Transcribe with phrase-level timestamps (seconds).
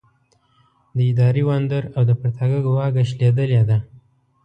[0.95, 3.77] د اداري وندر او د پرتاګه واګه شلېدلې ده.